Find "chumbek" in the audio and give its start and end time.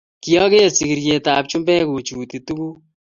1.49-1.83